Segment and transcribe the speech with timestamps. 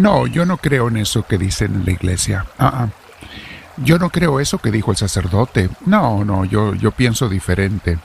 [0.00, 2.46] No, yo no creo en eso que dicen en la iglesia.
[2.58, 2.88] Ah, ah.
[3.76, 5.68] Yo no creo eso que dijo el sacerdote.
[5.84, 7.98] No, no, yo, yo pienso diferente.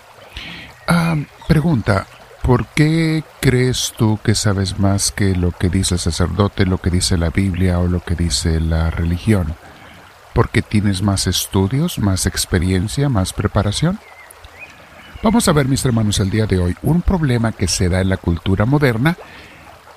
[0.89, 1.15] Ah,
[1.47, 2.05] pregunta,
[2.41, 6.89] ¿por qué crees tú que sabes más que lo que dice el sacerdote, lo que
[6.89, 9.55] dice la Biblia o lo que dice la religión?
[10.33, 13.99] ¿Porque tienes más estudios, más experiencia, más preparación?
[15.23, 18.09] Vamos a ver, mis hermanos, el día de hoy un problema que se da en
[18.09, 19.15] la cultura moderna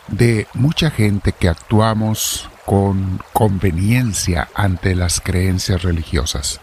[0.09, 6.61] de mucha gente que actuamos con conveniencia ante las creencias religiosas.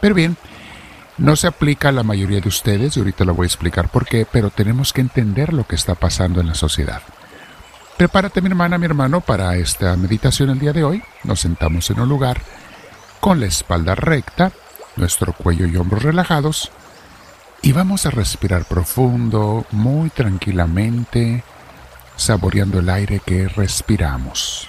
[0.00, 0.36] Pero bien,
[1.16, 4.04] no se aplica a la mayoría de ustedes, y ahorita lo voy a explicar por
[4.04, 7.02] qué, pero tenemos que entender lo que está pasando en la sociedad.
[7.96, 11.02] Prepárate mi hermana, mi hermano, para esta meditación el día de hoy.
[11.22, 12.40] Nos sentamos en un lugar
[13.20, 14.50] con la espalda recta,
[14.96, 16.72] nuestro cuello y hombros relajados,
[17.62, 21.44] y vamos a respirar profundo, muy tranquilamente,
[22.16, 24.68] saboreando el aire que respiramos.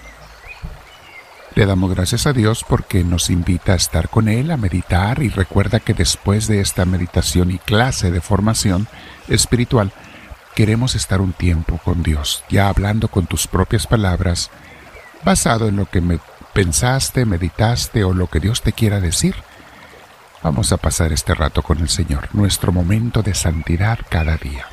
[1.56, 5.30] Le damos gracias a Dios porque nos invita a estar con Él, a meditar y
[5.30, 8.88] recuerda que después de esta meditación y clase de formación
[9.30, 9.94] espiritual,
[10.54, 14.50] queremos estar un tiempo con Dios, ya hablando con tus propias palabras,
[15.24, 16.20] basado en lo que me
[16.54, 19.36] pensaste, meditaste o lo que Dios te quiera decir.
[20.44, 24.66] Vamos a pasar este rato con el Señor, nuestro momento de santidad cada día.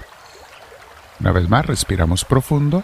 [1.22, 2.82] Una vez más, respiramos profundo.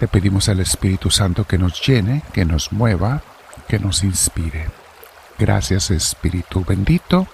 [0.00, 3.22] Le pedimos al Espíritu Santo que nos llene, que nos mueva,
[3.66, 4.68] que nos inspire.
[5.38, 7.26] Gracias Espíritu bendito.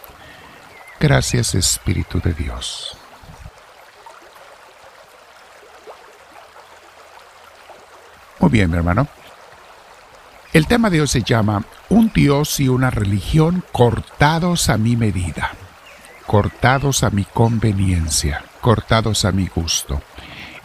[1.01, 2.97] Gracias Espíritu de Dios.
[8.39, 9.09] Muy bien, mi hermano.
[10.53, 15.51] El tema de hoy se llama Un Dios y una religión cortados a mi medida,
[16.25, 20.03] cortados a mi conveniencia cortados a mi gusto.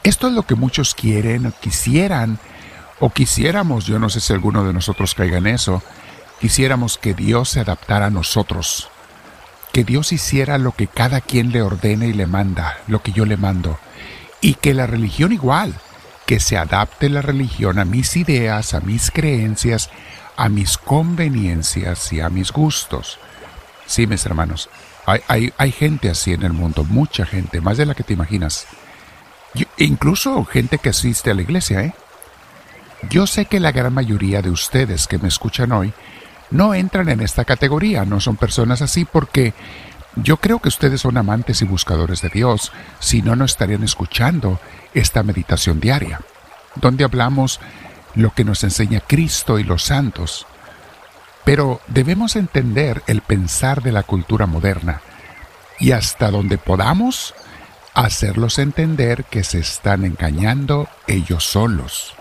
[0.04, 2.40] Esto es lo que muchos quieren, quisieran,
[3.00, 5.82] o quisiéramos, yo no sé si alguno de nosotros caiga en eso,
[6.40, 8.90] quisiéramos que Dios se adaptara a nosotros,
[9.74, 13.26] que Dios hiciera lo que cada quien le ordene y le manda, lo que yo
[13.26, 13.80] le mando,
[14.42, 15.74] y que la religión igual,
[16.26, 19.90] que se adapte la religión a mis ideas, a mis creencias,
[20.38, 23.20] a mis conveniencias y a mis gustos.
[23.86, 24.70] Sí, mis hermanos,
[25.06, 28.66] hay, hay, gente así en el mundo, mucha gente, más de la que te imaginas.
[29.78, 31.94] incluso gente que asiste a la iglesia, ¿eh?
[33.10, 35.94] Yo sé que la gran mayoría de ustedes que me escuchan hoy
[36.50, 39.54] no entran en esta categoría, no son personas así porque
[40.16, 44.60] yo creo que ustedes son amantes y buscadores de Dios, si no, no estarían escuchando
[44.94, 46.22] esta meditación diaria,
[46.76, 47.60] donde hablamos
[48.16, 50.48] lo que nos enseña Cristo y los santos.
[51.46, 55.02] Pero debemos entender el pensar de la cultura moderna
[55.80, 57.36] y hasta donde podamos
[57.94, 62.16] hacerlos entender que se están engañando ellos solos.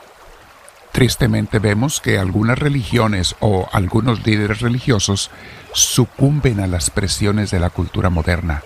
[0.93, 5.31] Tristemente vemos que algunas religiones o algunos líderes religiosos
[5.73, 8.63] sucumben a las presiones de la cultura moderna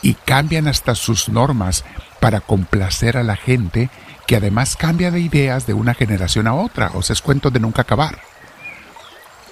[0.00, 1.84] y cambian hasta sus normas
[2.20, 3.90] para complacer a la gente
[4.26, 7.60] que además cambia de ideas de una generación a otra, o sea, es cuento de
[7.60, 8.18] nunca acabar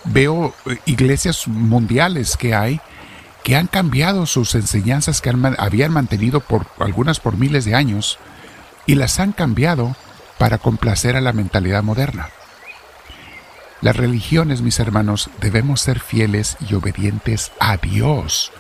[0.07, 2.81] veo eh, iglesias mundiales que hay
[3.43, 8.19] que han cambiado sus enseñanzas que habían mantenido por algunas por miles de años
[8.87, 9.95] y las han cambiado
[10.37, 12.31] para complacer a la mentalidad moderna.
[13.83, 18.51] Las religiones, mis hermanos, debemos ser fieles y obedientes a Dios,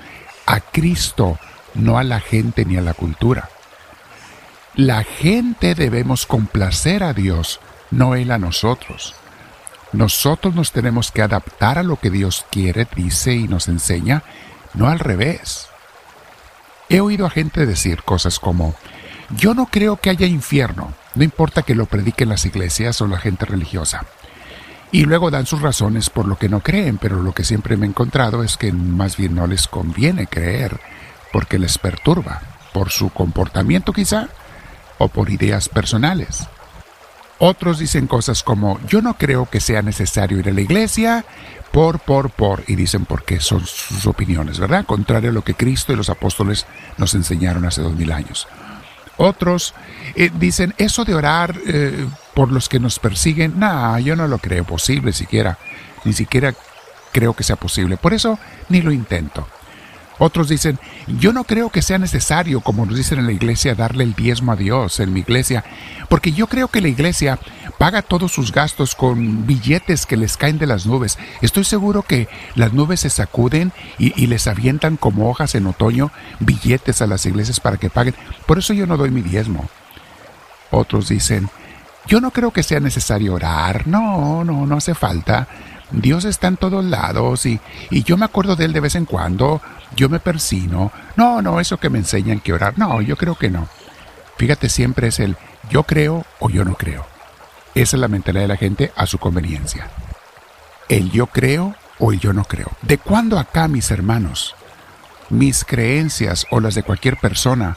[0.46, 1.38] a Cristo,
[1.74, 3.48] no a la gente ni a la cultura.
[4.74, 9.16] La gente debemos complacer a Dios, no Él a nosotros.
[9.92, 14.22] Nosotros nos tenemos que adaptar a lo que Dios quiere, dice y nos enseña,
[14.74, 15.68] no al revés.
[16.88, 18.74] He oído a gente decir cosas como,
[19.30, 23.18] yo no creo que haya infierno, no importa que lo prediquen las iglesias o la
[23.18, 24.04] gente religiosa.
[24.92, 27.86] Y luego dan sus razones por lo que no creen, pero lo que siempre me
[27.86, 30.80] he encontrado es que más bien no les conviene creer,
[31.32, 32.40] porque les perturba,
[32.72, 34.28] por su comportamiento quizá,
[34.98, 36.48] o por ideas personales.
[37.38, 41.24] Otros dicen cosas como, yo no creo que sea necesario ir a la iglesia,
[41.70, 44.86] por, por, por, y dicen porque son sus opiniones, ¿verdad?
[44.86, 46.66] Contrario a lo que Cristo y los apóstoles
[46.96, 48.48] nos enseñaron hace dos mil años.
[49.18, 49.74] Otros
[50.14, 54.38] eh, dicen, eso de orar eh, por los que nos persiguen, no, yo no lo
[54.38, 55.58] creo posible siquiera,
[56.04, 56.54] ni siquiera
[57.12, 58.38] creo que sea posible, por eso
[58.70, 59.46] ni lo intento.
[60.18, 64.04] Otros dicen, yo no creo que sea necesario, como nos dicen en la iglesia, darle
[64.04, 65.64] el diezmo a Dios en mi iglesia,
[66.08, 67.38] porque yo creo que la iglesia
[67.78, 71.18] paga todos sus gastos con billetes que les caen de las nubes.
[71.42, 76.10] Estoy seguro que las nubes se sacuden y, les avientan como hojas en otoño
[76.40, 78.14] billetes a las iglesias para que paguen.
[78.46, 79.68] Por eso yo no doy mi diezmo.
[80.70, 81.48] Otros dicen,
[82.06, 85.48] Yo no creo que sea necesario orar, no, no, no hace falta.
[85.90, 87.60] Dios está en todos lados y,
[87.90, 89.60] y yo me acuerdo de Él de vez en cuando,
[89.94, 90.92] yo me persino.
[91.16, 93.68] No, no, eso que me enseñan que orar, no, yo creo que no.
[94.36, 95.36] Fíjate, siempre es el
[95.70, 97.06] yo creo o yo no creo.
[97.74, 99.90] Esa es la mentalidad de la gente a su conveniencia.
[100.88, 102.70] El yo creo o el yo no creo.
[102.82, 104.54] ¿De cuándo acá, mis hermanos?
[105.28, 107.76] Mis creencias o las de cualquier persona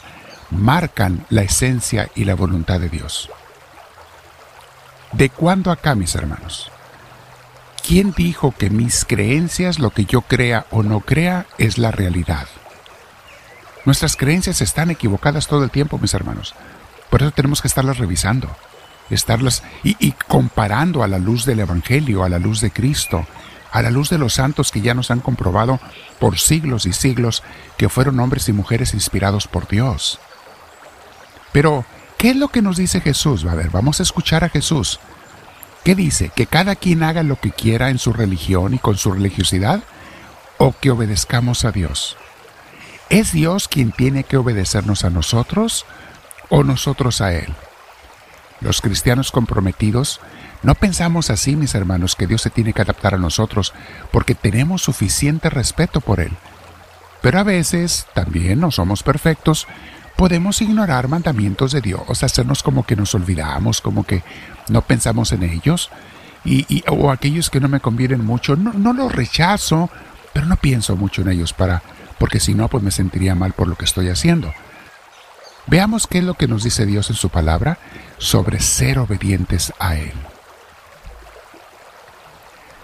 [0.50, 3.30] marcan la esencia y la voluntad de Dios.
[5.12, 6.70] ¿De cuándo acá, mis hermanos?
[7.90, 12.46] ¿Quién dijo que mis creencias, lo que yo crea o no crea, es la realidad?
[13.84, 16.54] Nuestras creencias están equivocadas todo el tiempo, mis hermanos.
[17.10, 18.48] Por eso tenemos que estarlas revisando,
[19.10, 23.26] estarlas y, comparando a la luz del Evangelio, a la luz de Cristo,
[23.72, 25.80] a la luz de los santos que ya nos han comprobado
[26.20, 27.42] por siglos y siglos
[27.76, 30.20] que fueron hombres y mujeres inspirados por Dios.
[31.50, 31.84] Pero,
[32.18, 33.44] ¿qué es lo que nos dice Jesús?
[33.46, 35.00] A ver, vamos a escuchar a Jesús.
[35.84, 36.30] ¿Qué dice?
[36.34, 39.82] ¿Que cada quien haga lo que quiera en su religión y con su religiosidad?
[40.58, 42.16] ¿O que obedezcamos a Dios?
[43.08, 45.86] ¿Es Dios quien tiene que obedecernos a nosotros
[46.50, 47.54] o nosotros a Él?
[48.60, 50.20] Los cristianos comprometidos
[50.62, 53.72] no pensamos así, mis hermanos, que Dios se tiene que adaptar a nosotros
[54.12, 56.32] porque tenemos suficiente respeto por Él.
[57.22, 59.66] Pero a veces, también no somos perfectos,
[60.20, 64.22] podemos ignorar mandamientos de Dios, hacernos como que nos olvidamos, como que
[64.68, 65.88] no pensamos en ellos,
[66.44, 69.88] y, o aquellos que no me convienen mucho, no, no los rechazo,
[70.34, 71.82] pero no pienso mucho en ellos para,
[72.18, 74.52] porque si no, pues me sentiría mal por lo que estoy haciendo.
[75.66, 77.78] Veamos qué es lo que nos dice Dios en su palabra
[78.18, 80.12] sobre ser obedientes a Él.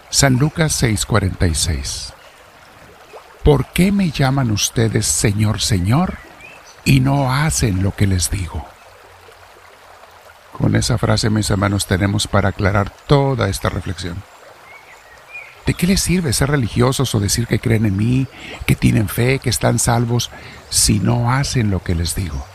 [0.09, 2.15] San Lucas 6:46
[3.45, 6.26] ¿Por qué me llaman ustedes Señor, Señor?
[6.87, 8.65] Y no hacen lo que les digo.
[10.53, 14.23] Con esa frase, mis hermanos, tenemos para aclarar toda esta reflexión.
[15.67, 18.29] ¿De qué les sirve ser religiosos o decir que creen en mí,
[18.67, 20.31] que tienen fe, que están salvos,
[20.71, 22.47] si no hacen lo que les digo?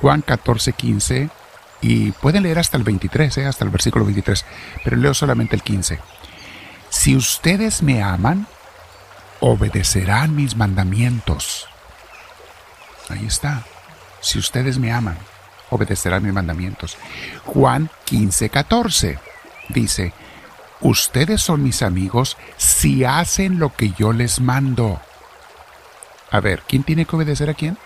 [0.00, 1.30] Juan 14, 15,
[1.80, 3.46] y pueden leer hasta el 23, ¿eh?
[3.46, 4.44] hasta el versículo 23,
[4.84, 5.98] pero leo solamente el 15.
[6.90, 8.46] Si ustedes me aman,
[9.40, 11.68] obedecerán mis mandamientos.
[13.08, 13.64] Ahí está.
[14.20, 15.16] Si ustedes me aman,
[15.70, 16.96] obedecerán mis mandamientos.
[17.44, 19.18] Juan 15, 14
[19.68, 20.12] dice,
[20.80, 25.00] ustedes son mis amigos si hacen lo que yo les mando.
[26.30, 27.78] A ver, ¿quién tiene que obedecer a quién?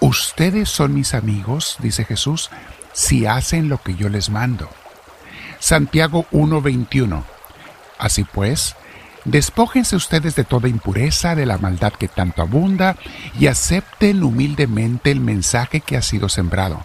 [0.00, 2.50] Ustedes son mis amigos, dice Jesús,
[2.92, 4.68] si hacen lo que yo les mando.
[5.58, 7.22] Santiago 1:21.
[7.98, 8.76] Así pues,
[9.24, 12.96] Despójense ustedes de toda impureza, de la maldad que tanto abunda,
[13.38, 16.84] y acepten humildemente el mensaje que ha sido sembrado.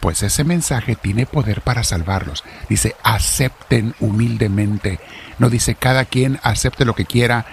[0.00, 2.44] Pues ese mensaje tiene poder para salvarlos.
[2.68, 5.00] Dice, acepten humildemente.
[5.38, 7.46] No dice, cada quien acepte lo que quiera,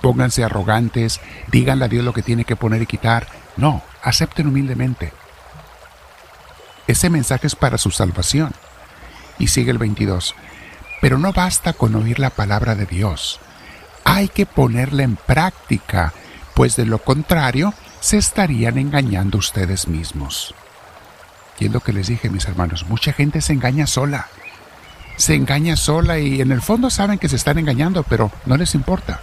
[0.00, 1.20] pónganse arrogantes,
[1.52, 3.28] díganle a Dios lo que tiene que poner y quitar.
[3.56, 5.12] No, acepten humildemente.
[6.88, 8.52] Ese mensaje es para su salvación.
[9.38, 10.34] Y sigue el 22.
[11.00, 13.40] Pero no basta con oír la palabra de Dios.
[14.04, 16.12] Hay que ponerla en práctica,
[16.54, 20.54] pues de lo contrario se estarían engañando ustedes mismos.
[21.58, 24.28] Y es lo que les dije, mis hermanos, mucha gente se engaña sola.
[25.16, 28.74] Se engaña sola y en el fondo saben que se están engañando, pero no les
[28.74, 29.20] importa.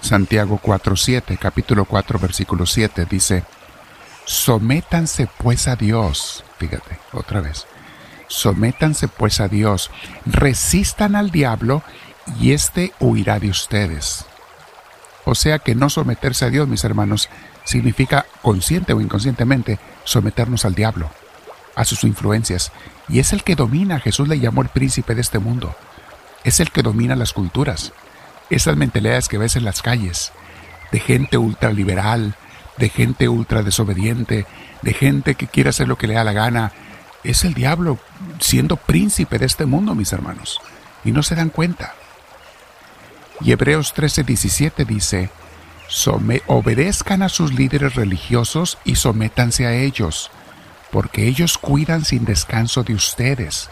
[0.00, 3.44] Santiago 4.7, capítulo 4, versículo 7 dice,
[4.24, 7.66] Sométanse pues a Dios, fíjate, otra vez,
[8.30, 9.90] Sométanse pues a Dios,
[10.24, 11.82] resistan al diablo
[12.38, 14.24] y éste huirá de ustedes.
[15.24, 17.28] O sea que no someterse a Dios, mis hermanos,
[17.64, 21.10] significa consciente o inconscientemente someternos al diablo,
[21.74, 22.70] a sus influencias.
[23.08, 25.74] Y es el que domina, Jesús le llamó el príncipe de este mundo.
[26.44, 27.92] Es el que domina las culturas.
[28.48, 30.30] Esas mentalidades que ves en las calles,
[30.92, 32.36] de gente ultraliberal,
[32.76, 34.46] de gente ultra desobediente,
[34.82, 36.72] de gente que quiere hacer lo que le da la gana,
[37.24, 37.98] es el diablo
[38.40, 40.60] siendo príncipe de este mundo, mis hermanos,
[41.04, 41.94] y no se dan cuenta.
[43.40, 45.30] Y Hebreos 13:17 dice,
[46.46, 50.30] obedezcan a sus líderes religiosos y sométanse a ellos,
[50.90, 53.70] porque ellos cuidan sin descanso de ustedes.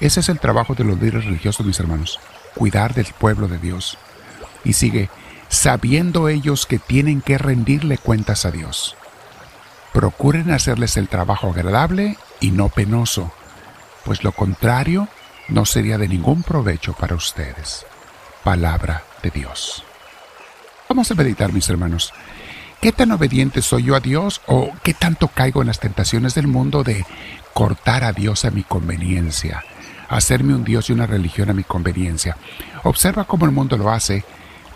[0.00, 2.20] Ese es el trabajo de los líderes religiosos, mis hermanos,
[2.54, 3.98] cuidar del pueblo de Dios.
[4.64, 5.08] Y sigue,
[5.48, 8.96] sabiendo ellos que tienen que rendirle cuentas a Dios.
[9.92, 13.32] Procuren hacerles el trabajo agradable y no penoso,
[14.04, 15.08] pues lo contrario
[15.48, 17.86] no sería de ningún provecho para ustedes.
[18.44, 19.82] Palabra de Dios.
[20.88, 22.12] Vamos a meditar, mis hermanos.
[22.80, 26.46] ¿Qué tan obediente soy yo a Dios o qué tanto caigo en las tentaciones del
[26.46, 27.04] mundo de
[27.52, 29.64] cortar a Dios a mi conveniencia,
[30.08, 32.36] hacerme un Dios y una religión a mi conveniencia?
[32.84, 34.24] Observa cómo el mundo lo hace,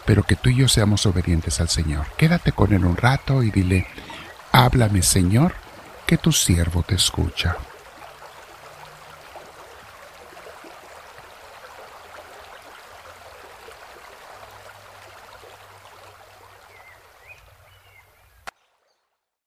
[0.05, 2.07] pero que tú y yo seamos obedientes al Señor.
[2.17, 3.87] Quédate con Él un rato y dile,
[4.51, 5.55] háblame Señor,
[6.13, 7.57] que tu siervo te escucha.